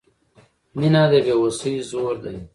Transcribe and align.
•مینه 0.77 1.03
د 1.11 1.13
بې 1.25 1.35
وسۍ 1.41 1.75
زور 1.89 2.15
دی. 2.23 2.37